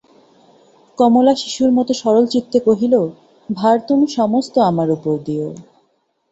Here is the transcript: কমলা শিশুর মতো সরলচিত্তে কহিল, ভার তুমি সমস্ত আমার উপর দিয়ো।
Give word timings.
কমলা 0.97 1.33
শিশুর 1.35 1.71
মতো 1.71 1.91
সরলচিত্তে 1.93 2.57
কহিল, 2.59 2.93
ভার 3.49 3.77
তুমি 3.87 4.05
সমস্ত 4.17 4.55
আমার 4.69 4.87
উপর 4.91 5.13
দিয়ো। 5.25 5.49